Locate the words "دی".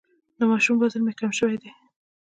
1.61-1.69